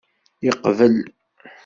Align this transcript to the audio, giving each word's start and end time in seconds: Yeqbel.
Yeqbel. 0.45 0.95